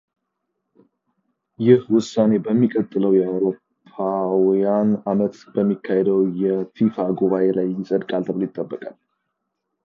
[1.65, 8.97] ይህ ውሳኔ በሚቀጥለው የአውሮፓውያን ዓመት በሚካሄደው የፊፋ ጉባኤ ላይ ይጸድቃል ተብሎ ይጠበቃል